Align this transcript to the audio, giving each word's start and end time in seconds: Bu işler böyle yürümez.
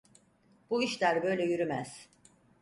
Bu 0.69 0.83
işler 0.83 1.23
böyle 1.23 1.45
yürümez. 1.45 2.07